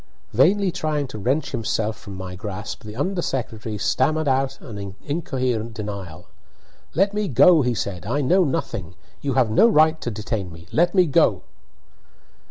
Vainly 0.33 0.71
trying 0.71 1.05
to 1.09 1.19
wrench 1.19 1.51
himself 1.51 1.95
from 1.95 2.15
my 2.15 2.33
grasp, 2.33 2.83
the 2.83 2.95
under 2.95 3.21
secretary 3.21 3.77
stammered 3.77 4.27
out 4.27 4.59
an 4.59 4.95
incoherent 5.05 5.75
denial. 5.75 6.25
"Let 6.95 7.13
me 7.13 7.27
go," 7.27 7.61
he 7.61 7.75
said. 7.75 8.07
"I 8.07 8.21
know 8.21 8.43
nothing 8.43 8.95
you 9.21 9.35
have 9.35 9.51
no 9.51 9.67
right 9.69 10.01
to 10.01 10.09
detain 10.09 10.51
me 10.51 10.65
let 10.71 10.95
me 10.95 11.05
go!" 11.05 11.43